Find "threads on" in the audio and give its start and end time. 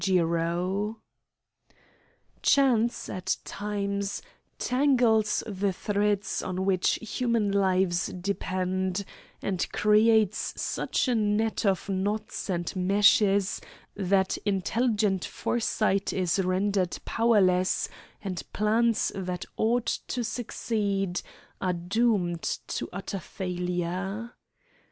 5.71-6.65